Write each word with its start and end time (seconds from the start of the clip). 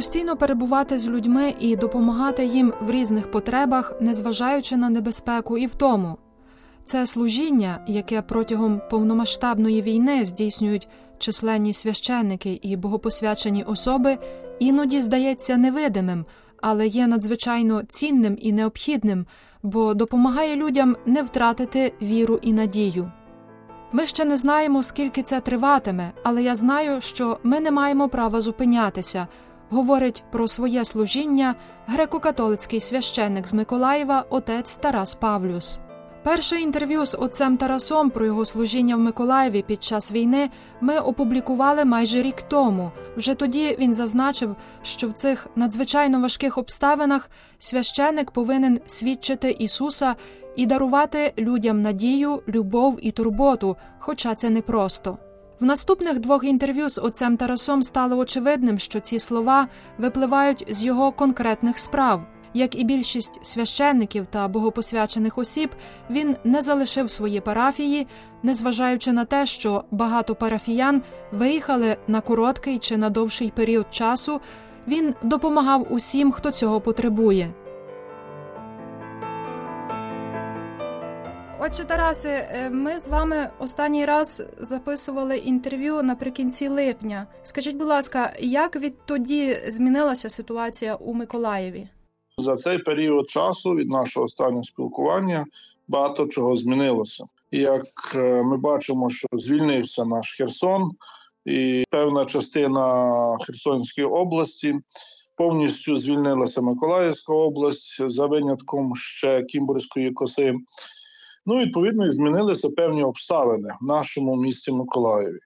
постійно 0.00 0.36
перебувати 0.36 0.98
з 0.98 1.06
людьми 1.06 1.54
і 1.60 1.76
допомагати 1.76 2.44
їм 2.44 2.72
в 2.80 2.90
різних 2.90 3.30
потребах, 3.30 3.92
незважаючи 4.00 4.76
на 4.76 4.90
небезпеку 4.90 5.58
і 5.58 5.66
втому. 5.66 6.16
Це 6.84 7.06
служіння, 7.06 7.84
яке 7.86 8.22
протягом 8.22 8.80
повномасштабної 8.90 9.82
війни 9.82 10.24
здійснюють 10.24 10.88
численні 11.18 11.72
священники 11.72 12.60
і 12.62 12.76
богопосвячені 12.76 13.64
особи, 13.64 14.18
іноді 14.58 15.00
здається 15.00 15.56
невидимим, 15.56 16.24
але 16.62 16.86
є 16.86 17.06
надзвичайно 17.06 17.82
цінним 17.82 18.36
і 18.40 18.52
необхідним, 18.52 19.26
бо 19.62 19.94
допомагає 19.94 20.56
людям 20.56 20.96
не 21.06 21.22
втратити 21.22 21.92
віру 22.02 22.38
і 22.42 22.52
надію. 22.52 23.12
Ми 23.92 24.06
ще 24.06 24.24
не 24.24 24.36
знаємо, 24.36 24.82
скільки 24.82 25.22
це 25.22 25.40
триватиме, 25.40 26.12
але 26.22 26.42
я 26.42 26.54
знаю, 26.54 27.00
що 27.00 27.38
ми 27.42 27.60
не 27.60 27.70
маємо 27.70 28.08
права 28.08 28.40
зупинятися. 28.40 29.26
Говорить 29.70 30.22
про 30.30 30.48
своє 30.48 30.84
служіння 30.84 31.54
греко-католицький 31.88 32.80
священник 32.80 33.46
з 33.48 33.54
Миколаєва, 33.54 34.24
отець 34.30 34.76
Тарас 34.76 35.14
Павлюс. 35.14 35.80
Перше 36.22 36.60
інтерв'ю 36.60 37.06
з 37.06 37.14
отцем 37.14 37.56
Тарасом 37.56 38.10
про 38.10 38.26
його 38.26 38.44
служіння 38.44 38.96
в 38.96 38.98
Миколаєві 38.98 39.62
під 39.62 39.84
час 39.84 40.12
війни 40.12 40.50
ми 40.80 40.98
опублікували 40.98 41.84
майже 41.84 42.22
рік 42.22 42.42
тому. 42.42 42.92
Вже 43.16 43.34
тоді 43.34 43.76
він 43.80 43.94
зазначив, 43.94 44.56
що 44.82 45.08
в 45.08 45.12
цих 45.12 45.46
надзвичайно 45.56 46.20
важких 46.20 46.58
обставинах 46.58 47.30
священик 47.58 48.30
повинен 48.30 48.80
свідчити 48.86 49.50
Ісуса 49.50 50.16
і 50.56 50.66
дарувати 50.66 51.32
людям 51.38 51.82
надію, 51.82 52.42
любов 52.48 52.98
і 53.02 53.10
турботу, 53.10 53.76
хоча 53.98 54.34
це 54.34 54.50
непросто. 54.50 55.18
В 55.60 55.64
наступних 55.64 56.18
двох 56.18 56.44
інтерв'ю 56.44 56.88
з 56.88 56.98
отцем 56.98 57.36
Тарасом 57.36 57.82
стало 57.82 58.16
очевидним, 58.16 58.78
що 58.78 59.00
ці 59.00 59.18
слова 59.18 59.68
випливають 59.98 60.64
з 60.68 60.84
його 60.84 61.12
конкретних 61.12 61.78
справ. 61.78 62.22
Як 62.54 62.74
і 62.74 62.84
більшість 62.84 63.46
священників 63.46 64.26
та 64.26 64.48
богопосвячених 64.48 65.38
осіб, 65.38 65.70
він 66.10 66.36
не 66.44 66.62
залишив 66.62 67.10
свої 67.10 67.40
парафії, 67.40 68.06
незважаючи 68.42 69.12
на 69.12 69.24
те, 69.24 69.46
що 69.46 69.84
багато 69.90 70.34
парафіян 70.34 71.02
виїхали 71.32 71.96
на 72.08 72.20
короткий 72.20 72.78
чи 72.78 72.96
на 72.96 73.10
довший 73.10 73.52
період 73.56 73.86
часу. 73.90 74.40
Він 74.88 75.14
допомагав 75.22 75.86
усім, 75.90 76.32
хто 76.32 76.50
цього 76.50 76.80
потребує. 76.80 77.50
Отже, 81.62 81.84
Тарасе, 81.84 82.68
ми 82.72 82.98
з 82.98 83.08
вами 83.08 83.48
останній 83.58 84.04
раз 84.04 84.42
записували 84.60 85.36
інтерв'ю 85.36 86.02
наприкінці 86.02 86.68
липня. 86.68 87.26
Скажіть, 87.42 87.76
будь 87.76 87.86
ласка, 87.86 88.32
як 88.38 88.76
відтоді 88.76 89.56
змінилася 89.68 90.28
ситуація 90.28 90.94
у 90.94 91.14
Миколаєві? 91.14 91.88
За 92.38 92.56
цей 92.56 92.78
період 92.78 93.30
часу 93.30 93.70
від 93.70 93.90
нашого 93.90 94.26
останнього 94.26 94.64
спілкування 94.64 95.46
багато 95.88 96.26
чого 96.26 96.56
змінилося. 96.56 97.24
Як 97.50 98.12
е, 98.14 98.42
ми 98.42 98.56
бачимо, 98.56 99.10
що 99.10 99.26
звільнився 99.32 100.04
наш 100.04 100.36
Херсон, 100.36 100.90
і 101.44 101.84
певна 101.90 102.24
частина 102.24 103.36
Херсонської 103.46 104.06
області 104.06 104.74
повністю 105.36 105.96
звільнилася 105.96 106.60
Миколаївська 106.60 107.32
область 107.32 108.10
за 108.10 108.26
винятком 108.26 108.96
ще 108.96 109.42
Кімбурської 109.42 110.10
коси. 110.10 110.54
Ну, 111.46 111.58
відповідно, 111.58 112.06
і 112.06 112.12
змінилися 112.12 112.68
певні 112.70 113.04
обставини 113.04 113.74
в 113.80 113.84
нашому 113.86 114.36
місті 114.36 114.72
Миколаєві. 114.72 115.38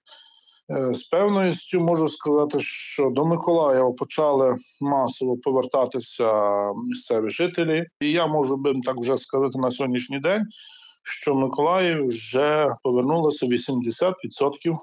Е, 0.71 0.93
з 0.93 1.03
певністю 1.03 1.81
можу 1.81 2.07
сказати, 2.07 2.59
що 2.59 3.09
до 3.09 3.25
Миколаєва 3.25 3.91
почали 3.91 4.57
масово 4.81 5.37
повертатися 5.37 6.33
місцеві 6.73 7.29
жителі, 7.29 7.85
і 8.01 8.11
я 8.11 8.27
можу 8.27 8.57
би 8.57 8.73
так 8.83 8.95
вже 8.97 9.17
сказати 9.17 9.59
на 9.59 9.71
сьогоднішній 9.71 10.19
день, 10.19 10.45
що 11.03 11.35
Миколаїв 11.35 12.05
вже 12.05 12.73
повернулося 12.83 13.45
80% 13.45 14.77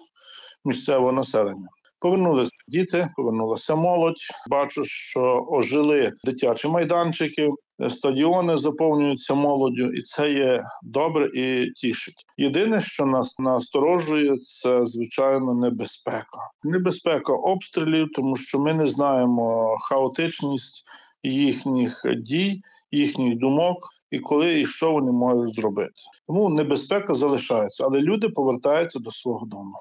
місцевого 0.64 1.12
населення. 1.12 1.68
Повернулися 1.98 2.52
діти, 2.68 3.08
повернулася 3.16 3.74
молодь. 3.74 4.20
Бачу, 4.50 4.84
що 4.84 5.46
ожили 5.50 6.12
дитячі 6.24 6.68
майданчики, 6.68 7.50
стадіони 7.90 8.56
заповнюються 8.56 9.34
молоддю, 9.34 9.92
і 9.92 10.02
це 10.02 10.32
є 10.32 10.64
добре 10.82 11.30
і 11.34 11.70
тішить. 11.70 12.24
Єдине, 12.36 12.80
що 12.80 13.06
нас 13.06 13.38
насторожує, 13.38 14.38
це 14.38 14.86
звичайно 14.86 15.54
небезпека. 15.54 16.50
Небезпека 16.64 17.32
обстрілів, 17.32 18.08
тому 18.14 18.36
що 18.36 18.58
ми 18.58 18.74
не 18.74 18.86
знаємо 18.86 19.76
хаотичність 19.80 20.84
їхніх 21.22 22.02
дій, 22.16 22.62
їхніх 22.90 23.38
думок. 23.38 23.78
І 24.10 24.18
коли 24.18 24.60
і 24.60 24.66
що 24.66 24.92
вони 24.92 25.12
можуть 25.12 25.54
зробити, 25.54 25.92
тому 26.26 26.48
небезпека 26.48 27.14
залишається, 27.14 27.84
але 27.84 28.00
люди 28.00 28.28
повертаються 28.28 28.98
до 28.98 29.10
свого 29.10 29.46
дому. 29.46 29.72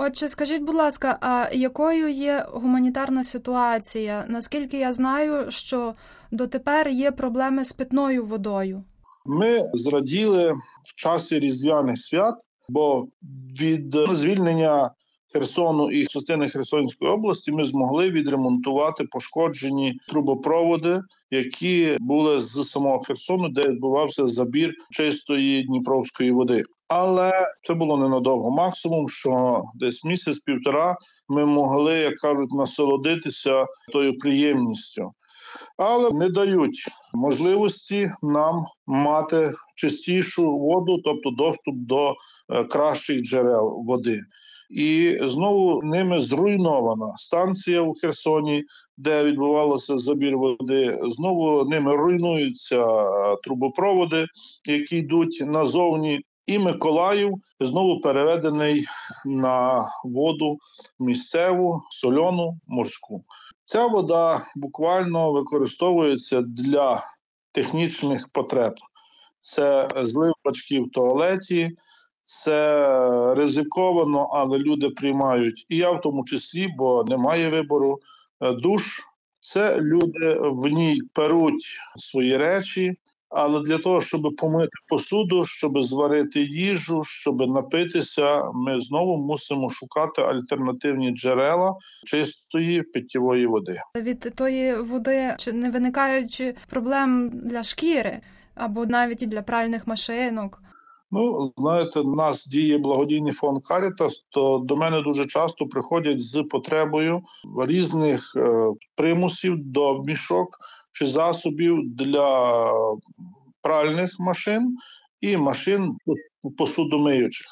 Отже, 0.00 0.28
скажіть, 0.28 0.62
будь 0.62 0.74
ласка, 0.74 1.18
а 1.20 1.48
якою 1.52 2.08
є 2.08 2.46
гуманітарна 2.52 3.24
ситуація? 3.24 4.24
Наскільки 4.28 4.78
я 4.78 4.92
знаю, 4.92 5.50
що 5.50 5.94
дотепер 6.30 6.88
є 6.88 7.12
проблеми 7.12 7.64
з 7.64 7.72
питною 7.72 8.24
водою? 8.24 8.84
Ми 9.26 9.60
зраділи 9.74 10.52
в 10.82 10.94
часі 10.96 11.38
різдвяних 11.38 11.98
свят, 11.98 12.34
бо 12.68 13.08
від 13.60 13.96
звільнення 14.12 14.90
Херсону 15.32 15.90
і 15.90 16.06
частини 16.06 16.48
Херсонської 16.48 17.10
області 17.10 17.52
ми 17.52 17.64
змогли 17.64 18.10
відремонтувати 18.10 19.04
пошкоджені 19.04 20.00
трубопроводи, 20.08 21.00
які 21.30 21.96
були 22.00 22.40
з 22.42 22.64
самого 22.64 22.98
Херсону, 22.98 23.48
де 23.48 23.68
відбувався 23.68 24.26
забір 24.26 24.74
чистої 24.90 25.62
дніпровської 25.62 26.32
води. 26.32 26.62
Але 26.88 27.32
це 27.66 27.74
було 27.74 27.96
ненадовго. 27.96 28.50
Максимум, 28.50 29.08
що 29.08 29.62
десь 29.74 30.04
місяць-півтора 30.04 30.96
ми 31.28 31.46
могли, 31.46 31.94
як 31.94 32.16
кажуть, 32.16 32.52
насолодитися 32.52 33.66
тою 33.92 34.18
приємністю, 34.18 35.12
але 35.76 36.10
не 36.10 36.28
дають 36.28 36.88
можливості 37.14 38.12
нам 38.22 38.64
мати 38.86 39.52
чистішу 39.74 40.58
воду, 40.58 40.98
тобто 41.04 41.30
доступ 41.30 41.74
до 41.74 42.14
е, 42.48 42.64
кращих 42.64 43.22
джерел 43.22 43.82
води. 43.86 44.20
І 44.68 45.18
знову 45.22 45.82
ними 45.82 46.20
зруйнована 46.20 47.14
станція 47.16 47.80
у 47.80 47.94
Херсоні, 47.94 48.64
де 48.96 49.24
відбувалося 49.24 49.98
забір 49.98 50.38
води. 50.38 51.00
Знову 51.02 51.64
ними 51.64 51.96
руйнуються 51.96 52.86
е, 52.86 53.36
трубопроводи, 53.42 54.26
які 54.68 54.96
йдуть 54.96 55.42
назовні 55.46 56.20
і 56.46 56.58
Миколаїв 56.58 57.34
знову 57.60 58.00
переведений 58.00 58.84
на 59.26 59.84
воду 60.04 60.58
місцеву, 60.98 61.82
сольону, 61.90 62.58
морську. 62.66 63.24
Ця 63.64 63.86
вода 63.86 64.46
буквально 64.56 65.32
використовується 65.32 66.40
для 66.40 67.02
технічних 67.52 68.28
потреб. 68.28 68.74
Це 69.38 69.88
злив 69.96 70.32
бачки 70.44 70.80
в 70.80 70.90
туалеті, 70.90 71.70
це 72.28 73.34
ризиковано, 73.34 74.28
але 74.32 74.58
люди 74.58 74.90
приймають 74.90 75.66
і 75.68 75.76
я 75.76 75.90
в 75.90 76.00
тому 76.00 76.24
числі, 76.24 76.68
бо 76.78 77.04
немає 77.04 77.48
вибору 77.48 77.98
е, 78.40 78.52
душ. 78.52 79.00
Це 79.40 79.80
люди 79.80 80.38
в 80.40 80.66
ній 80.66 81.00
перуть 81.12 81.78
свої 81.96 82.36
речі, 82.36 82.94
але 83.28 83.60
для 83.60 83.78
того, 83.78 84.00
щоб 84.00 84.36
помити 84.36 84.70
посуду, 84.88 85.44
щоб 85.44 85.82
зварити 85.82 86.40
їжу, 86.40 87.02
щоб 87.04 87.40
напитися, 87.40 88.50
ми 88.54 88.80
знову 88.80 89.16
мусимо 89.16 89.70
шукати 89.70 90.22
альтернативні 90.22 91.10
джерела 91.10 91.76
чистої 92.06 92.82
питтєвої 92.82 93.46
води. 93.46 93.80
Від 93.96 94.20
тої 94.20 94.74
води 94.74 95.34
чи 95.38 95.52
не 95.52 95.70
виникають 95.70 96.42
проблем 96.70 97.30
для 97.32 97.62
шкіри 97.62 98.20
або 98.54 98.86
навіть 98.86 99.22
і 99.22 99.26
для 99.26 99.42
пральних 99.42 99.86
машинок. 99.86 100.62
Ну, 101.10 101.52
знаєте, 101.58 102.00
у 102.00 102.14
нас 102.14 102.46
діє 102.46 102.78
благодійний 102.78 103.32
фонд 103.32 103.66
Карітас, 103.66 104.24
то 104.28 104.58
до 104.58 104.76
мене 104.76 105.02
дуже 105.02 105.26
часто 105.26 105.66
приходять 105.66 106.22
з 106.22 106.42
потребою 106.42 107.22
різних 107.66 108.32
е, 108.36 108.72
примусів 108.94 109.54
до 109.58 110.02
мішок 110.02 110.48
чи 110.92 111.06
засобів 111.06 111.78
для 111.96 112.70
пральних 113.62 114.16
машин 114.18 114.76
і 115.20 115.36
машин 115.36 115.96
посудомиючих, 116.58 117.46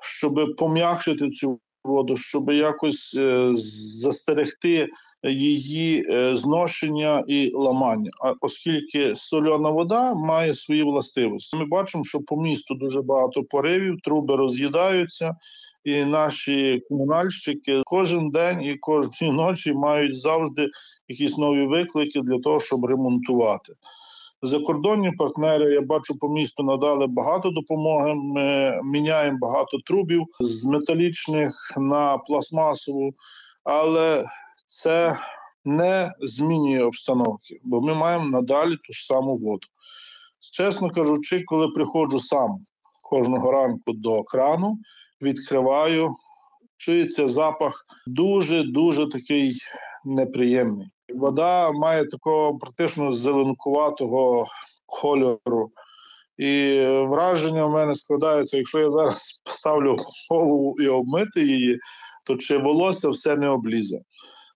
щоб 0.00 0.56
пом'якшити 0.58 1.30
цю 1.30 1.60
воду, 1.86 2.16
щоб 2.16 2.50
якось 2.50 3.14
е, 3.18 3.50
застерегти 4.02 4.88
її 5.22 6.06
е, 6.10 6.36
зношення 6.36 7.24
і 7.26 7.50
ламання. 7.54 8.10
А 8.24 8.34
оскільки 8.40 9.16
сольона 9.16 9.70
вода 9.70 10.14
має 10.14 10.54
свої 10.54 10.82
властивості, 10.82 11.56
ми 11.56 11.64
бачимо, 11.64 12.04
що 12.04 12.20
по 12.20 12.36
місту 12.36 12.74
дуже 12.74 13.02
багато 13.02 13.44
поривів, 13.44 13.96
труби 14.02 14.36
роз'їдаються. 14.36 15.36
І 15.84 16.04
наші 16.04 16.82
комунальщики 16.88 17.82
кожен 17.84 18.30
день 18.30 18.62
і 18.62 18.74
кожної 18.74 19.32
ночі 19.32 19.72
мають 19.72 20.20
завжди 20.20 20.68
якісь 21.08 21.38
нові 21.38 21.66
виклики 21.66 22.20
для 22.20 22.38
того, 22.38 22.60
щоб 22.60 22.84
ремонтувати. 22.84 23.72
Закордонні 24.42 25.12
партнери 25.12 25.74
я 25.74 25.80
бачу 25.80 26.18
по 26.18 26.28
місту 26.28 26.62
надали 26.62 27.06
багато 27.06 27.50
допомоги. 27.50 28.14
Ми 28.14 28.80
міняємо 28.84 29.38
багато 29.40 29.78
трубів 29.86 30.26
з 30.40 30.64
металічних 30.64 31.52
на 31.76 32.18
пластмасову, 32.18 33.14
але 33.64 34.24
це 34.66 35.18
не 35.64 36.12
змінює 36.20 36.82
обстановки, 36.82 37.60
бо 37.64 37.80
ми 37.80 37.94
маємо 37.94 38.28
надалі 38.28 38.76
ту 38.76 38.92
ж 38.92 39.06
саму 39.06 39.36
воду. 39.36 39.66
Чесно 40.52 40.90
кажучи, 40.90 41.42
коли 41.46 41.68
приходжу 41.68 42.20
сам 42.20 42.66
кожного 43.02 43.50
ранку 43.52 43.92
до 43.92 44.24
крану, 44.24 44.78
відкриваю, 45.22 46.14
чується 46.76 47.28
запах 47.28 47.84
дуже 48.06 48.62
дуже 48.62 49.08
такий 49.08 49.52
неприємний. 50.06 50.88
Вода 51.14 51.72
має 51.72 52.04
такого 52.04 52.58
практично 52.58 53.12
зеленкуватого 53.12 54.46
кольору. 54.86 55.70
І 56.38 56.80
враження 56.86 57.66
в 57.66 57.70
мене 57.70 57.94
складається, 57.94 58.56
якщо 58.56 58.78
я 58.78 58.90
зараз 58.90 59.40
поставлю 59.44 59.96
голову 60.30 60.74
і 60.80 60.88
обмити 60.88 61.40
її, 61.40 61.78
то 62.26 62.36
чи 62.36 62.58
волосся 62.58 63.10
все 63.10 63.36
не 63.36 63.48
облізе. 63.48 64.00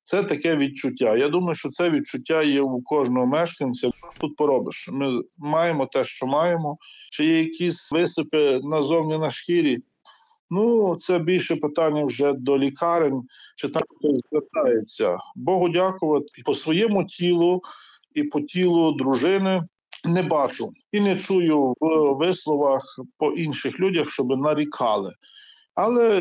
Це 0.02 0.22
таке 0.22 0.56
відчуття. 0.56 1.16
Я 1.16 1.28
думаю, 1.28 1.54
що 1.54 1.68
це 1.68 1.90
відчуття 1.90 2.42
є 2.42 2.60
у 2.60 2.82
кожного 2.82 3.26
мешканця. 3.26 3.90
Що 3.94 4.08
тут 4.20 4.36
поробиш? 4.36 4.88
Ми 4.92 5.22
маємо 5.38 5.86
те, 5.86 6.04
що 6.04 6.26
маємо. 6.26 6.78
Чи 7.10 7.24
є 7.24 7.38
якісь 7.38 7.92
висипи 7.92 8.60
назовні 8.62 9.18
на 9.18 9.30
шкірі? 9.30 9.78
Ну, 10.50 10.96
це 10.96 11.18
більше 11.18 11.56
питання 11.56 12.04
вже 12.04 12.32
до 12.32 12.58
лікарень, 12.58 13.22
чи 13.56 13.68
там 13.68 13.82
хтось 13.98 14.20
звертається. 14.30 15.18
Богу 15.36 15.68
дякувати 15.68 16.42
по 16.44 16.54
своєму 16.54 17.04
тілу 17.04 17.62
і 18.14 18.22
по 18.22 18.40
тілу 18.40 18.92
дружини 18.92 19.62
не 20.04 20.22
бачу 20.22 20.72
і 20.92 21.00
не 21.00 21.18
чую 21.18 21.74
в 21.80 22.14
висловах 22.14 23.00
по 23.18 23.32
інших 23.32 23.80
людях, 23.80 24.10
щоб 24.10 24.28
нарікали. 24.28 25.12
Але 25.74 26.20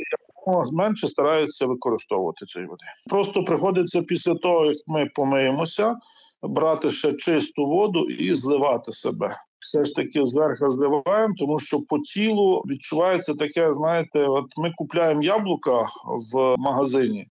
менше 0.71 1.07
стараються 1.07 1.65
використовувати 1.65 2.45
цієї 2.45 2.69
води. 2.69 2.85
Просто 3.09 3.43
приходиться 3.43 4.01
після 4.01 4.35
того, 4.35 4.65
як 4.65 4.77
ми 4.87 5.05
помиємося, 5.15 5.95
брати 6.41 6.91
ще 6.91 7.13
чисту 7.13 7.65
воду 7.65 8.09
і 8.09 8.35
зливати 8.35 8.91
себе 8.91 9.35
все 9.59 9.83
ж 9.83 9.95
таки 9.95 10.25
зверху 10.25 10.71
зливаємо, 10.71 11.33
тому 11.37 11.59
що 11.59 11.79
по 11.81 11.99
тілу 11.99 12.63
відчувається 12.67 13.33
таке. 13.33 13.73
Знаєте, 13.73 14.27
от 14.27 14.45
ми 14.57 14.71
купляємо 14.75 15.23
яблука 15.23 15.87
в 16.33 16.55
магазині. 16.57 17.27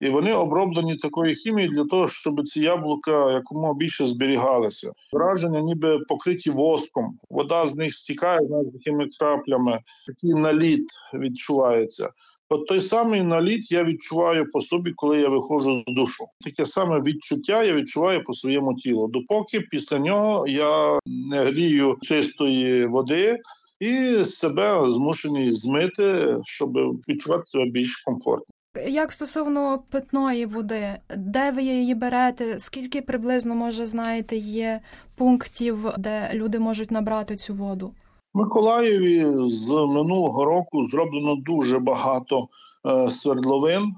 І 0.00 0.08
вони 0.08 0.32
оброблені 0.34 0.96
такою 0.96 1.34
хімією 1.34 1.72
для 1.72 1.84
того, 1.84 2.08
щоб 2.08 2.48
ці 2.48 2.60
яблука 2.60 3.32
якомога 3.32 3.74
більше 3.74 4.06
зберігалися. 4.06 4.92
Враження, 5.12 5.60
ніби 5.60 5.98
покриті 5.98 6.50
воском. 6.50 7.18
Вода 7.30 7.68
з 7.68 7.74
них 7.74 7.94
стікає 7.94 8.40
навіть 8.50 8.72
такими 8.72 9.08
краплями. 9.18 9.80
Такий 10.06 10.34
наліт 10.34 10.86
відчувається. 11.14 12.10
От 12.50 12.66
той 12.66 12.80
самий 12.80 13.22
наліт 13.22 13.72
я 13.72 13.84
відчуваю 13.84 14.50
по 14.50 14.60
собі, 14.60 14.92
коли 14.96 15.20
я 15.20 15.28
виходжу 15.28 15.84
з 15.88 15.92
душу. 15.92 16.24
Таке 16.40 16.66
саме 16.66 17.00
відчуття 17.00 17.64
я 17.64 17.72
відчуваю 17.72 18.24
по 18.24 18.34
своєму 18.34 18.74
тілу. 18.74 19.08
Допоки 19.08 19.60
після 19.60 19.98
нього 19.98 20.48
я 20.48 20.98
не 21.06 21.44
грію 21.44 21.96
чистої 22.02 22.86
води 22.86 23.38
і 23.80 24.24
себе 24.24 24.92
змушений 24.92 25.52
змити, 25.52 26.36
щоб 26.44 26.72
відчувати 27.08 27.44
себе 27.44 27.66
більш 27.66 27.96
комфортно. 27.96 28.54
Як 28.88 29.12
стосовно 29.12 29.82
питної 29.90 30.46
води, 30.46 30.96
де 31.16 31.50
ви 31.50 31.62
її 31.62 31.94
берете? 31.94 32.58
Скільки 32.58 33.02
приблизно 33.02 33.54
може 33.54 33.86
знаєте 33.86 34.36
є 34.36 34.80
пунктів, 35.16 35.78
де 35.98 36.30
люди 36.34 36.58
можуть 36.58 36.90
набрати 36.90 37.36
цю 37.36 37.54
воду? 37.54 37.94
Миколаєві 38.34 39.26
з 39.48 39.70
минулого 39.70 40.44
року 40.44 40.86
зроблено 40.86 41.36
дуже 41.36 41.78
багато 41.78 42.48
е, 42.86 43.10
свердловин. 43.10 43.94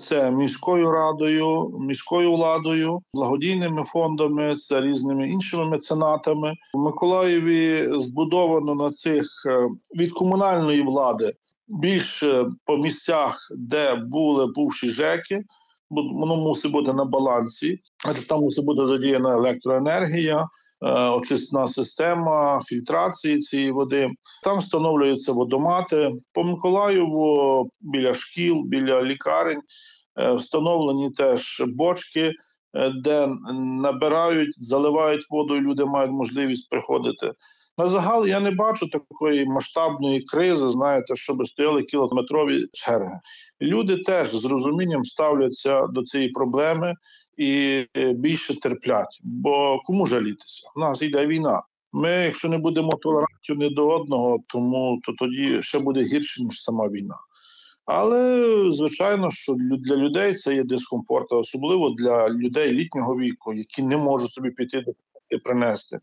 Це 0.00 0.30
міською 0.30 0.90
радою, 0.90 1.78
міською 1.80 2.32
владою, 2.32 3.00
благодійними 3.14 3.84
фондами, 3.84 4.56
це 4.56 4.80
різними 4.80 5.28
іншими 5.28 5.64
меценатами. 5.64 6.54
В 6.74 6.78
Миколаєві 6.78 7.88
збудовано 8.00 8.74
на 8.74 8.90
цих 8.90 9.26
е, 9.46 9.68
від 9.96 10.12
комунальної 10.12 10.82
влади 10.82 11.32
більше 11.68 12.46
по 12.64 12.76
місцях, 12.76 13.48
де 13.56 13.94
були 13.94 14.46
бувші 14.46 14.88
ЖЕКи. 14.88 15.44
Бо 15.90 16.02
Воно 16.02 16.36
мусить 16.36 16.72
бути 16.72 16.92
на 16.92 17.04
балансі, 17.04 17.78
адже 18.06 18.26
там 18.26 18.40
мусить 18.40 18.64
бути 18.64 18.86
задіяна 18.86 19.32
електроенергія. 19.32 20.46
Е, 20.82 21.08
очисна 21.08 21.68
система 21.68 22.60
фільтрації 22.64 23.38
цієї 23.38 23.70
води. 23.70 24.10
Там 24.42 24.58
встановлюються 24.58 25.32
водомати 25.32 26.10
по 26.32 26.44
Миколаєву 26.44 27.70
біля 27.80 28.14
шкіл, 28.14 28.62
біля 28.64 29.02
лікарень. 29.02 29.60
Е, 30.18 30.32
встановлені 30.32 31.10
теж 31.10 31.62
бочки, 31.66 32.32
де 33.02 33.28
набирають, 33.54 34.64
заливають 34.64 35.26
воду, 35.30 35.56
і 35.56 35.60
люди 35.60 35.84
мають 35.84 36.12
можливість 36.12 36.70
приходити. 36.70 37.32
На 37.78 37.88
загал 37.88 38.26
я 38.26 38.40
не 38.40 38.50
бачу 38.50 38.88
такої 38.88 39.46
масштабної 39.46 40.20
кризи, 40.20 40.68
знаєте, 40.68 41.16
щоб 41.16 41.46
стояли 41.46 41.82
кілометрові 41.82 42.66
черги. 42.72 43.20
Люди 43.62 43.96
теж 43.96 44.28
з 44.28 44.44
розумінням 44.44 45.04
ставляться 45.04 45.86
до 45.86 46.02
цієї 46.02 46.30
проблеми 46.30 46.94
і 47.36 47.84
е, 47.96 48.12
більше 48.12 48.60
терплять. 48.60 49.20
Бо 49.22 49.80
кому 49.84 50.06
жалітися? 50.06 50.70
У 50.76 50.80
нас 50.80 51.02
йде 51.02 51.26
війна. 51.26 51.62
Ми, 51.92 52.08
якщо 52.08 52.48
не 52.48 52.58
будемо 52.58 52.92
толерантні 52.92 53.56
не 53.56 53.70
до 53.70 53.88
одного, 53.88 54.38
тому 54.48 55.00
то 55.04 55.12
тоді 55.18 55.62
ще 55.62 55.78
буде 55.78 56.02
гірше 56.02 56.44
ніж 56.44 56.62
сама 56.62 56.88
війна. 56.88 57.16
Але 57.86 58.44
звичайно, 58.72 59.30
що 59.30 59.54
для 59.58 59.96
людей 59.96 60.34
це 60.34 60.54
є 60.54 60.64
дискомфорт, 60.64 61.32
особливо 61.32 61.90
для 61.90 62.28
людей 62.28 62.72
літнього 62.72 63.16
віку, 63.16 63.54
які 63.54 63.82
не 63.82 63.96
можуть 63.96 64.30
собі 64.30 64.50
піти 64.50 64.84
до 65.30 65.38
принести. 65.38 65.98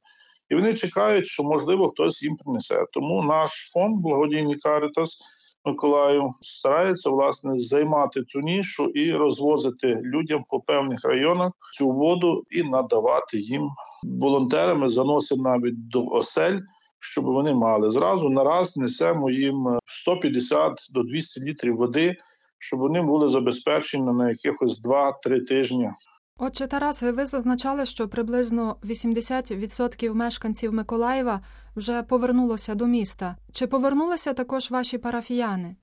І 0.49 0.55
вони 0.55 0.73
чекають, 0.73 1.27
що 1.27 1.43
можливо 1.43 1.89
хтось 1.89 2.23
їм 2.23 2.35
принесе. 2.35 2.85
Тому 2.93 3.23
наш 3.23 3.51
фонд 3.73 4.01
благодійний 4.01 4.55
Каритас 4.55 5.17
Миколаїв 5.65 6.23
старається 6.41 7.09
власне 7.09 7.59
займати 7.59 8.23
цю 8.23 8.39
нішу 8.39 8.85
і 8.85 9.11
розвозити 9.11 10.01
людям 10.03 10.43
по 10.49 10.59
певних 10.59 11.05
районах 11.05 11.51
цю 11.73 11.91
воду 11.91 12.43
і 12.49 12.63
надавати 12.63 13.37
їм 13.37 13.69
волонтерами. 14.03 14.89
Заносимо 14.89 15.43
навіть 15.43 15.89
до 15.89 16.05
осель. 16.05 16.59
Щоб 17.03 17.25
вони 17.25 17.53
мали 17.53 17.91
зразу 17.91 18.29
нараз 18.29 18.77
несемо 18.77 19.29
їм 19.29 19.79
150 19.85 20.87
до 20.91 21.03
200 21.03 21.41
літрів 21.41 21.75
води, 21.75 22.15
щоб 22.59 22.79
вони 22.79 23.01
були 23.01 23.29
забезпечені 23.29 24.11
на 24.11 24.29
якихось 24.29 24.81
2-3 24.81 25.45
тижні. 25.47 25.89
Отже, 26.37 26.67
Тарас, 26.67 27.01
ви 27.01 27.25
зазначали, 27.25 27.85
що 27.85 28.07
приблизно 28.07 28.77
80% 28.83 30.13
мешканців 30.13 30.73
Миколаєва 30.73 31.41
вже 31.75 32.03
повернулося 32.03 32.75
до 32.75 32.87
міста. 32.87 33.35
Чи 33.53 33.67
повернулися 33.67 34.33
також 34.33 34.71
ваші 34.71 34.97
парафіяни? 34.97 35.75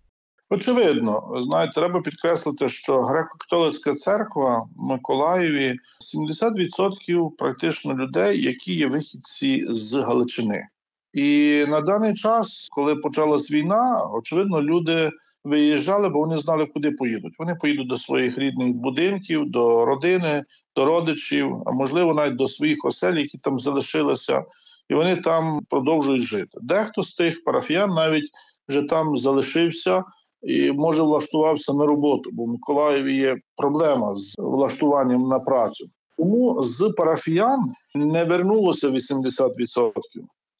Очевидно, 0.50 1.32
знаєте, 1.40 1.72
треба 1.74 2.00
підкреслити, 2.00 2.68
що 2.68 3.00
греко-католицька 3.00 3.94
церква 3.94 4.58
в 4.58 4.82
Миколаєві 4.82 5.76
70% 6.16 7.30
практично 7.38 7.94
людей, 7.94 8.42
які 8.42 8.74
є 8.74 8.86
вихідці 8.86 9.64
з 9.68 9.94
Галичини. 9.94 10.68
І 11.12 11.64
на 11.68 11.80
даний 11.80 12.14
час, 12.14 12.68
коли 12.70 12.96
почалась 12.96 13.50
війна, 13.50 14.10
очевидно, 14.14 14.62
люди 14.62 15.10
виїжджали, 15.44 16.08
бо 16.08 16.18
вони 16.18 16.38
знали, 16.38 16.66
куди 16.66 16.90
поїдуть. 16.90 17.34
Вони 17.38 17.54
поїдуть 17.54 17.88
до 17.88 17.98
своїх 17.98 18.38
рідних 18.38 18.74
будинків, 18.74 19.50
до 19.50 19.84
родини, 19.84 20.44
до 20.76 20.84
родичів, 20.84 21.62
а 21.66 21.72
можливо, 21.72 22.14
навіть 22.14 22.36
до 22.36 22.48
своїх 22.48 22.84
осель, 22.84 23.14
які 23.14 23.38
там 23.38 23.60
залишилися, 23.60 24.44
і 24.88 24.94
вони 24.94 25.16
там 25.16 25.60
продовжують 25.70 26.22
жити. 26.22 26.58
Дехто 26.62 27.02
з 27.02 27.14
тих 27.14 27.44
парафіян 27.44 27.90
навіть 27.90 28.30
вже 28.68 28.82
там 28.82 29.18
залишився. 29.18 30.04
І 30.42 30.72
може 30.72 31.02
влаштувався 31.02 31.72
на 31.72 31.86
роботу, 31.86 32.30
бо 32.32 32.44
в 32.44 32.48
Миколаєві 32.48 33.16
є 33.16 33.36
проблема 33.56 34.14
з 34.16 34.34
влаштуванням 34.38 35.22
на 35.22 35.38
працю. 35.38 35.86
Тому 36.18 36.62
з 36.62 36.94
парафіян 36.96 37.60
не 37.94 38.24
вернулося 38.24 38.88
80%. 38.88 39.92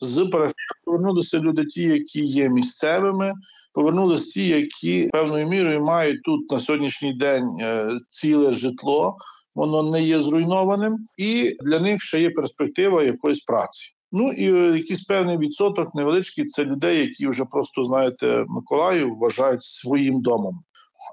З 0.00 0.24
парафіян 0.24 0.54
повернулися 0.84 1.38
люди, 1.38 1.64
ті, 1.64 1.82
які 1.82 2.24
є 2.24 2.48
місцевими, 2.48 3.32
повернулися 3.74 4.30
ті, 4.32 4.48
які 4.48 5.08
певною 5.12 5.48
мірою 5.48 5.80
мають 5.80 6.22
тут 6.22 6.50
на 6.50 6.60
сьогоднішній 6.60 7.14
день 7.14 7.58
е, 7.60 7.90
ціле 8.08 8.52
житло, 8.52 9.16
воно 9.54 9.90
не 9.90 10.02
є 10.02 10.22
зруйнованим, 10.22 10.98
і 11.16 11.56
для 11.60 11.80
них 11.80 12.02
ще 12.02 12.20
є 12.20 12.30
перспектива 12.30 13.02
якоїсь 13.02 13.40
праці. 13.40 13.94
Ну 14.12 14.32
і 14.32 14.54
е, 14.54 14.78
якийсь 14.78 15.04
певний 15.04 15.38
відсоток 15.38 15.94
невеличкий 15.94 16.46
це 16.46 16.64
людей, 16.64 17.00
які 17.00 17.28
вже 17.28 17.44
просто 17.44 17.84
знаєте 17.84 18.44
Миколаїв 18.48 19.16
вважають 19.16 19.62
своїм 19.62 20.20
домом. 20.20 20.60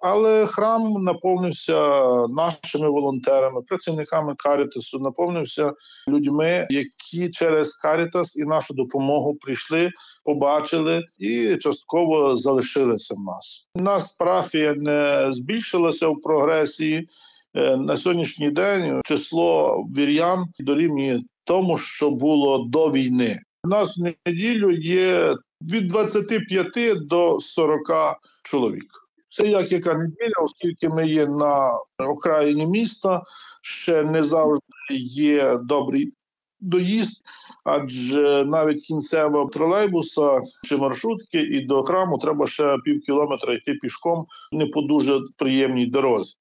Але 0.02 0.46
храм 0.46 1.04
наповнився 1.04 2.08
нашими 2.28 2.90
волонтерами, 2.90 3.62
працівниками 3.62 4.36
Карітасу, 4.38 5.00
наповнився 5.00 5.74
людьми, 6.08 6.68
які 6.70 7.30
через 7.30 7.76
Карітас 7.76 8.36
і 8.36 8.44
нашу 8.44 8.74
допомогу 8.74 9.36
прийшли, 9.36 9.92
побачили 10.24 11.04
і 11.20 11.58
частково 11.58 12.38
залишилися 12.38 13.16
в 13.16 13.20
нас. 13.20 13.68
Нас 13.76 14.14
парафія 14.14 14.74
не 14.74 15.28
збільшилася 15.32 16.08
в 16.08 16.22
прогресії. 16.22 17.08
Е, 17.56 17.78
на 17.78 17.98
сьогоднішній 17.98 18.52
день 18.52 19.02
число 19.06 19.84
вір'ян 19.98 20.46
дорівнює 20.60 21.22
тому, 21.44 21.78
що 21.78 22.12
було 22.12 22.66
до 22.66 22.92
війни. 22.92 23.40
У 23.64 23.68
нас 23.68 23.98
в 23.98 24.14
неділю 24.26 24.72
є 24.72 25.36
від 25.62 25.88
25 25.88 27.08
до 27.08 27.40
40 27.40 27.80
чоловік. 28.44 29.05
Це 29.36 29.48
як 29.48 29.72
яка 29.72 29.94
неділя, 29.94 30.44
оскільки 30.44 30.90
ми 30.90 31.08
є 31.08 31.28
на 31.28 31.80
окраїні 31.98 32.66
міста, 32.66 33.24
ще 33.62 34.04
не 34.04 34.24
завжди 34.24 34.64
є 35.10 35.58
добрий 35.64 36.14
доїзд, 36.60 37.22
адже 37.64 38.46
навіть 38.46 38.82
кінцева 38.82 39.50
тролейбуса 39.54 40.40
чи 40.64 40.78
маршрутки, 40.78 41.42
і 41.42 41.66
до 41.66 41.84
храму 41.84 42.18
треба 42.18 42.48
ще 42.48 42.78
пів 42.86 43.02
кілометра 43.02 43.54
йти 43.54 43.74
пішком 43.74 44.26
не 44.52 44.66
по 44.66 44.82
дуже 44.82 45.20
приємній 45.38 45.86
дорозі. 45.86 46.36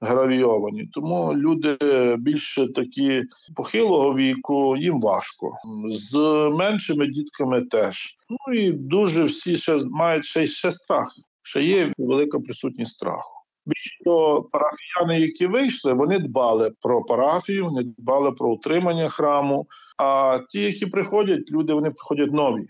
Гравійовані, 0.00 0.88
тому 0.92 1.34
люди 1.34 1.76
більше 2.18 2.72
такі 2.72 3.22
похилого 3.56 4.14
віку, 4.14 4.76
їм 4.76 5.00
важко 5.00 5.52
з 5.90 6.16
меншими 6.52 7.06
дітками 7.06 7.62
теж. 7.62 8.16
Ну 8.30 8.54
і 8.54 8.72
дуже 8.72 9.24
всі 9.24 9.56
ще 9.56 9.78
мають 9.90 10.24
ще 10.24 10.46
ще 10.46 10.72
страх 10.72 11.14
ще 11.48 11.62
є 11.62 11.92
велика 11.98 12.40
присутність 12.40 12.92
страху. 12.92 13.34
Більше 13.66 14.04
того, 14.04 14.42
парафіяни, 14.42 15.20
які 15.20 15.46
вийшли, 15.46 15.92
вони 15.92 16.18
дбали 16.18 16.72
про 16.80 17.02
парафію, 17.02 17.64
вони 17.64 17.82
дбали 17.82 18.32
про 18.32 18.50
утримання 18.50 19.08
храму. 19.08 19.66
А 19.98 20.38
ті, 20.48 20.60
які 20.62 20.86
приходять, 20.86 21.50
люди 21.50 21.72
вони 21.72 21.90
приходять 21.90 22.32
нові. 22.32 22.66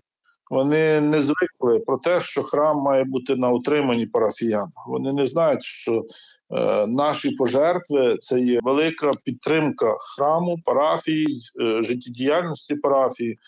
Вони 0.50 1.00
не 1.00 1.20
звикли 1.20 1.80
про 1.86 1.98
те, 1.98 2.20
що 2.20 2.42
храм 2.42 2.76
має 2.76 3.04
бути 3.04 3.36
на 3.36 3.50
утриманні 3.50 4.06
парафіян. 4.06 4.68
Вони 4.86 5.12
не 5.12 5.26
знають, 5.26 5.62
що 5.62 6.04
е, 6.50 6.86
наші 6.86 7.30
пожертви 7.30 8.16
це 8.20 8.40
є 8.40 8.60
велика 8.62 9.12
підтримка 9.24 9.96
храму, 10.00 10.56
парафії, 10.64 11.38
е, 11.60 11.82
життєдіяльності 11.82 12.74
парафії. 12.74 13.38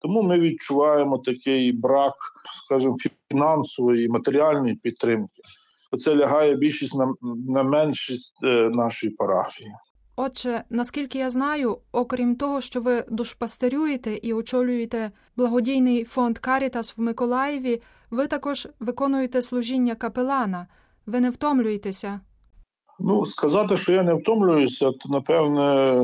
Тому 0.00 0.22
ми 0.22 0.38
відчуваємо 0.38 1.18
такий 1.18 1.72
брак, 1.72 2.14
скажімо, 2.64 2.96
фінансової 3.30 4.08
матеріальної 4.08 4.74
підтримки. 4.74 5.42
Це 5.98 6.16
лягає 6.16 6.56
більшість 6.56 6.94
на, 6.94 7.14
на 7.48 7.62
меншість 7.62 8.34
е, 8.44 8.70
нашої 8.70 9.12
парафії. 9.12 9.70
Отже, 10.16 10.62
наскільки 10.70 11.18
я 11.18 11.30
знаю, 11.30 11.78
окрім 11.92 12.36
того, 12.36 12.60
що 12.60 12.80
ви 12.80 13.04
душпастерюєте 13.10 14.14
і 14.22 14.32
очолюєте 14.32 15.10
благодійний 15.36 16.04
фонд 16.04 16.38
Карітас 16.38 16.98
в 16.98 17.00
Миколаєві, 17.00 17.82
ви 18.10 18.26
також 18.26 18.68
виконуєте 18.80 19.42
служіння 19.42 19.94
капелана. 19.94 20.66
Ви 21.06 21.20
не 21.20 21.30
втомлюєтеся? 21.30 22.20
Ну, 23.00 23.24
сказати, 23.24 23.76
що 23.76 23.92
я 23.92 24.02
не 24.02 24.14
втомлююся, 24.14 24.84
то 24.84 25.08
напевне 25.08 25.98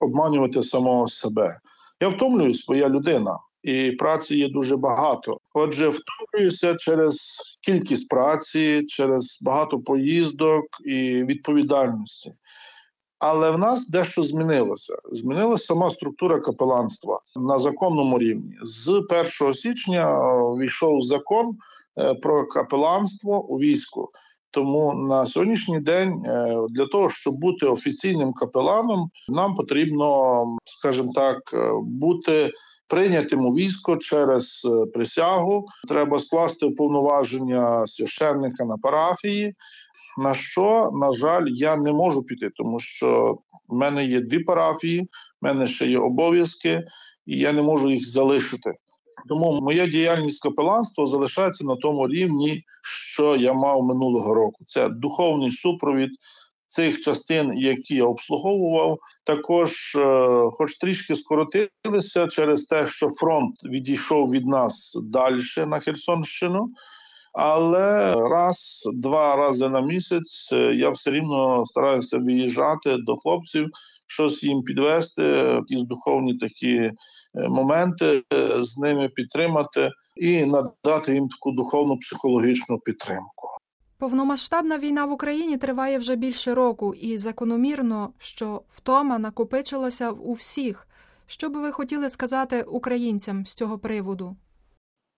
обманювати 0.00 0.62
самого 0.62 1.08
себе. 1.08 1.60
Я 2.04 2.10
втомлююсь, 2.10 2.64
бо 2.68 2.74
я 2.74 2.88
людина, 2.88 3.38
і 3.62 3.92
праці 3.92 4.36
є 4.36 4.48
дуже 4.48 4.76
багато. 4.76 5.38
Отже, 5.54 5.88
втомлююся 5.88 6.74
через 6.74 7.40
кількість 7.62 8.08
праці, 8.08 8.84
через 8.88 9.38
багато 9.42 9.78
поїздок 9.78 10.64
і 10.84 11.24
відповідальності. 11.24 12.32
Але 13.18 13.50
в 13.50 13.58
нас 13.58 13.88
дещо 13.88 14.22
змінилося. 14.22 14.94
Змінилася 15.12 15.64
сама 15.64 15.90
структура 15.90 16.40
капеланства 16.40 17.20
на 17.36 17.58
законному 17.58 18.18
рівні. 18.18 18.56
З 18.62 18.88
1 19.40 19.54
січня 19.54 20.18
війшов 20.58 21.02
закон 21.02 21.56
е, 21.98 22.14
про 22.14 22.46
капеланство 22.46 23.44
у 23.44 23.58
війську. 23.58 24.10
Тому 24.54 24.94
на 24.94 25.26
сьогоднішній 25.26 25.80
день 25.80 26.22
е, 26.26 26.56
для 26.70 26.86
того, 26.86 27.10
щоб 27.10 27.34
бути 27.34 27.66
офіційним 27.66 28.32
капеланом, 28.32 29.10
нам 29.28 29.54
потрібно, 29.54 30.44
скажімо 30.64 31.12
так, 31.14 31.38
е, 31.54 31.70
бути 31.82 32.50
прийнятим 32.88 33.46
у 33.46 33.54
військо 33.54 33.96
через 33.96 34.62
е, 34.70 34.86
присягу. 34.86 35.66
Треба 35.88 36.18
скласти 36.18 36.70
повноваження 36.70 37.86
священника 37.86 38.64
на 38.64 38.76
парафії. 38.76 39.54
На 40.18 40.34
що 40.34 40.90
на 40.94 41.12
жаль, 41.12 41.44
я 41.46 41.76
не 41.76 41.92
можу 41.92 42.22
піти, 42.22 42.50
тому 42.56 42.80
що 42.80 43.38
в 43.68 43.74
мене 43.74 44.04
є 44.04 44.20
дві 44.20 44.38
парафії, 44.38 45.00
в 45.02 45.44
мене 45.44 45.66
ще 45.66 45.86
є 45.86 45.98
обов'язки, 45.98 46.84
і 47.26 47.38
я 47.38 47.52
не 47.52 47.62
можу 47.62 47.90
їх 47.90 48.08
залишити. 48.08 48.72
Тому 49.28 49.60
моя 49.60 49.86
діяльність 49.86 50.42
капеланства 50.42 51.06
залишається 51.06 51.64
на 51.64 51.76
тому 51.76 52.08
рівні, 52.08 52.64
що 52.82 53.36
я 53.36 53.52
мав 53.52 53.82
минулого 53.82 54.34
року. 54.34 54.64
Це 54.66 54.88
духовний 54.88 55.52
супровід 55.52 56.10
цих 56.66 57.00
частин, 57.00 57.52
які 57.58 57.94
я 57.94 58.04
обслуговував, 58.04 58.98
також, 59.24 59.94
е, 59.96 60.48
хоч 60.50 60.78
трішки 60.78 61.16
скоротилися 61.16 62.26
через 62.30 62.64
те, 62.64 62.86
що 62.86 63.10
фронт 63.10 63.54
відійшов 63.64 64.30
від 64.30 64.46
нас 64.46 64.98
далі 65.02 65.40
на 65.66 65.78
Херсонщину. 65.78 66.68
Але 67.34 68.14
раз, 68.14 68.88
два 68.92 69.36
рази 69.36 69.68
на 69.68 69.80
місяць 69.80 70.50
е, 70.52 70.74
я 70.74 70.90
все 70.90 71.10
рівно 71.10 71.66
стараюся 71.66 72.18
виїжджати 72.18 72.96
до 72.96 73.16
хлопців, 73.16 73.70
щось 74.06 74.42
їм 74.42 74.62
підвести, 74.62 75.22
якісь 75.22 75.82
духовні 75.82 76.34
такі 76.34 76.76
е, 76.76 76.92
моменти 77.34 78.22
з 78.60 78.78
ними 78.78 79.08
підтримати 79.08 79.90
і 80.16 80.44
надати 80.44 81.14
їм 81.14 81.28
таку 81.28 81.52
духовну 81.52 81.98
психологічну 81.98 82.78
підтримку. 82.78 83.48
Повномасштабна 83.98 84.78
війна 84.78 85.04
в 85.04 85.12
Україні 85.12 85.56
триває 85.56 85.98
вже 85.98 86.16
більше 86.16 86.54
року, 86.54 86.94
і 86.94 87.18
закономірно, 87.18 88.10
що 88.18 88.62
втома 88.70 89.18
накопичилася 89.18 90.10
у 90.10 90.32
всіх. 90.32 90.88
Що 91.26 91.48
би 91.48 91.60
ви 91.60 91.72
хотіли 91.72 92.10
сказати 92.10 92.62
українцям 92.62 93.46
з 93.46 93.54
цього 93.54 93.78
приводу? 93.78 94.36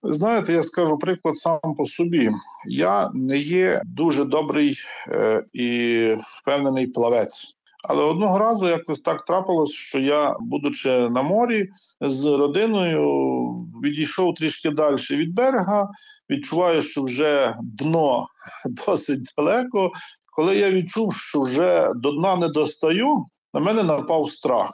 Знаєте, 0.02 0.52
я 0.52 0.62
скажу 0.62 0.98
приклад 0.98 1.36
сам 1.36 1.60
по 1.76 1.86
собі. 1.86 2.30
Я 2.68 3.10
не 3.14 3.38
є 3.38 3.82
дуже 3.84 4.24
добрий 4.24 4.78
е, 5.08 5.44
і 5.52 6.16
впевнений 6.20 6.86
плавець. 6.86 7.56
Але 7.88 8.04
одного 8.04 8.38
разу 8.38 8.68
якось 8.68 9.00
так 9.00 9.24
трапилось, 9.24 9.70
що 9.70 9.98
я, 9.98 10.36
будучи 10.40 11.08
на 11.08 11.22
морі 11.22 11.68
з 12.00 12.24
родиною, 12.24 13.48
відійшов 13.84 14.34
трішки 14.34 14.70
далі 14.70 14.96
від 15.10 15.34
берега, 15.34 15.88
відчуваю, 16.30 16.82
що 16.82 17.02
вже 17.02 17.56
дно 17.62 18.26
досить 18.86 19.32
далеко. 19.38 19.90
Коли 20.32 20.56
я 20.56 20.70
відчув, 20.70 21.14
що 21.14 21.40
вже 21.40 21.92
до 21.94 22.12
дна 22.12 22.36
не 22.36 22.48
достаю, 22.48 23.26
на 23.54 23.60
мене 23.60 23.82
напав 23.82 24.30
страх. 24.30 24.70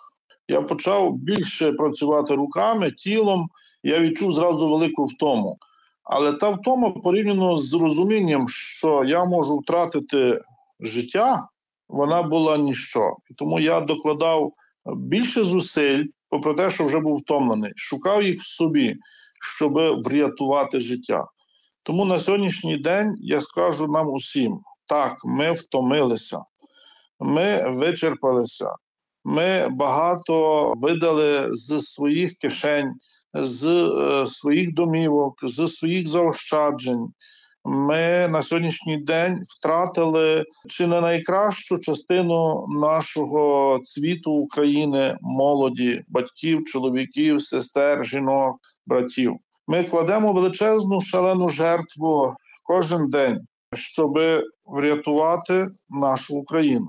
Я 0.49 0.63
почав 0.63 1.13
більше 1.13 1.73
працювати 1.73 2.35
руками, 2.35 2.91
тілом. 2.91 3.49
Я 3.83 4.01
відчув 4.01 4.33
зразу 4.33 4.69
велику 4.69 5.05
втому. 5.05 5.59
Але 6.05 6.33
та 6.33 6.51
втома 6.51 6.91
порівняно 6.91 7.57
з 7.57 7.75
розумінням, 7.75 8.49
що 8.49 9.05
я 9.05 9.25
можу 9.25 9.59
втратити 9.59 10.41
життя 10.81 11.49
вона 11.93 12.23
була 12.23 12.59
ніщо. 12.59 13.17
І 13.31 13.35
тому 13.35 13.61
я 13.61 13.81
докладав 13.81 14.53
більше 14.87 15.45
зусиль, 15.45 16.05
попри 16.29 16.55
те, 16.55 16.71
що 16.71 16.85
вже 16.85 16.99
був 16.99 17.19
втомлений, 17.19 17.73
шукав 17.77 18.23
їх 18.23 18.43
в 18.43 18.47
собі, 18.47 18.97
щоб 19.57 20.05
врятувати 20.05 20.81
життя. 20.81 21.27
Тому 21.83 22.05
на 22.05 22.19
сьогоднішній 22.19 22.77
день 22.77 23.15
я 23.21 23.41
скажу 23.41 23.87
нам 23.87 24.09
усім: 24.09 24.61
так, 24.87 25.17
ми 25.25 25.53
втомилися, 25.53 26.45
ми 27.21 27.71
вичерпалися, 27.71 28.75
ми 29.25 29.69
багато 29.71 30.73
видали 30.77 31.49
з 31.53 31.81
своїх 31.81 32.37
кишень, 32.37 32.93
з 33.35 33.67
е, 33.67 34.27
своїх 34.27 34.75
домівок, 34.75 35.35
з 35.43 35.67
своїх 35.67 36.09
заощаджень. 36.09 37.09
Ми 37.65 38.29
на 38.29 38.43
сьогоднішній 38.43 38.99
день 38.99 39.43
втратили 39.47 40.45
чи 40.69 40.87
не 40.87 41.01
найкращу 41.01 41.79
частину 41.79 42.67
нашого 42.69 43.79
цвіту 43.85 44.33
України, 44.33 45.17
молоді, 45.21 46.05
батьків, 46.09 46.65
чоловіків, 46.65 47.43
сестер, 47.43 48.05
жінок. 48.05 48.57
братів. 48.87 49.37
Ми 49.69 49.85
кладемо 49.85 50.33
величезну 50.33 51.01
шалену 51.01 51.49
жертву 51.49 52.35
кожен 52.65 53.11
день, 53.11 53.41
щоб 53.75 54.19
врятувати 54.65 55.67
нашу 55.91 56.37
Україну. 56.37 56.89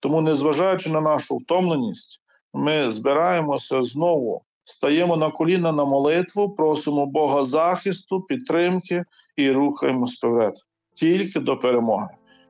Тому, 0.00 0.20
незважаючи 0.20 0.90
на 0.90 1.00
нашу 1.00 1.36
втомленість, 1.36 2.20
ми 2.54 2.90
збираємося 2.90 3.82
знову, 3.82 4.42
стаємо 4.64 5.16
на 5.16 5.30
коліна 5.30 5.72
на 5.72 5.84
молитву, 5.84 6.50
просимо 6.50 7.06
Бога 7.06 7.44
захисту, 7.44 8.20
підтримки 8.20 9.04
і 9.36 9.50
рухаємось 9.50 10.16
вперед. 10.16 10.54
Тільки 10.94 11.40
до 11.40 11.56
перемоги. 11.56 12.08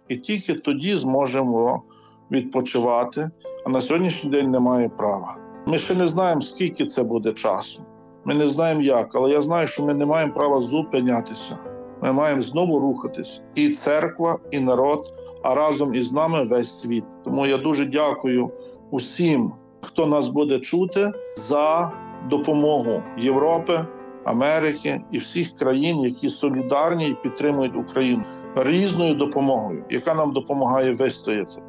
І 0.08 0.16
тільки 0.16 0.54
тоді 0.54 0.96
зможемо 0.96 1.82
відпочивати. 2.30 3.30
А 3.66 3.70
на 3.70 3.80
сьогоднішній 3.80 4.30
день 4.30 4.50
немає 4.50 4.88
права. 4.88 5.36
Ми 5.66 5.78
ще 5.78 5.94
не 5.94 6.08
знаємо, 6.08 6.40
скільки 6.40 6.86
це 6.86 7.02
буде 7.02 7.32
часу. 7.32 7.82
Ми 8.24 8.34
не 8.34 8.48
знаємо 8.48 8.82
як, 8.82 9.14
але 9.14 9.30
я 9.30 9.42
знаю, 9.42 9.68
що 9.68 9.82
ми 9.82 9.94
не 9.94 10.06
маємо 10.06 10.32
права 10.32 10.60
зупинятися. 10.60 11.58
Ми 12.02 12.12
маємо 12.12 12.42
знову 12.42 12.78
рухатись. 12.78 13.42
І 13.54 13.68
церква, 13.68 14.38
і 14.50 14.60
народ, 14.60 15.12
а 15.42 15.54
разом 15.54 15.94
із 15.94 16.12
нами 16.12 16.44
весь 16.44 16.80
світ. 16.80 17.04
Тому 17.24 17.46
я 17.46 17.58
дуже 17.58 17.84
дякую 17.84 18.50
усім, 18.90 19.52
хто 19.80 20.06
нас 20.06 20.28
буде 20.28 20.58
чути 20.58 21.12
за 21.36 21.92
допомогу 22.30 23.02
Європи, 23.18 23.86
Америки 24.24 25.02
і 25.12 25.18
всіх 25.18 25.52
країн, 25.52 26.00
які 26.00 26.28
солідарні 26.28 27.08
і 27.10 27.16
підтримують 27.22 27.76
Україну 27.76 28.24
різною 28.56 29.14
допомогою, 29.14 29.84
яка 29.90 30.14
нам 30.14 30.32
допомагає 30.32 30.94
вистояти. 30.94 31.62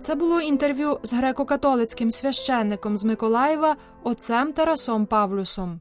Це 0.00 0.14
було 0.14 0.40
інтерв'ю 0.40 0.98
з 1.02 1.14
греко-католицьким 1.14 2.10
священником 2.10 2.96
з 2.96 3.04
Миколаєва 3.04 3.76
отцем 4.02 4.52
Тарасом 4.52 5.06
Павлюсом. 5.06 5.80